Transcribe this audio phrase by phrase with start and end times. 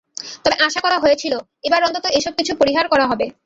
[0.43, 1.33] তবে আশা করা হয়েছিল,
[1.63, 3.25] এবার অন্তত এসব কিছু পরিহার করা হবে।